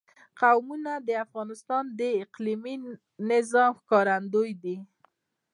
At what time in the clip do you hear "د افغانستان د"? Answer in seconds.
1.07-2.01